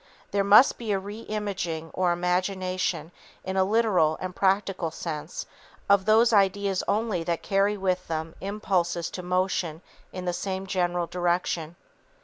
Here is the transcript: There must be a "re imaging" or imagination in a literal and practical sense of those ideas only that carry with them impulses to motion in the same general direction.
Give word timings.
There 0.31 0.43
must 0.43 0.79
be 0.79 0.91
a 0.91 0.97
"re 0.97 1.19
imaging" 1.19 1.91
or 1.93 2.11
imagination 2.11 3.11
in 3.43 3.55
a 3.55 3.63
literal 3.63 4.17
and 4.19 4.35
practical 4.35 4.89
sense 4.89 5.45
of 5.87 6.05
those 6.05 6.33
ideas 6.33 6.83
only 6.87 7.23
that 7.25 7.43
carry 7.43 7.77
with 7.77 8.07
them 8.07 8.33
impulses 8.41 9.11
to 9.11 9.21
motion 9.21 9.83
in 10.11 10.25
the 10.25 10.33
same 10.33 10.65
general 10.65 11.05
direction. 11.05 11.75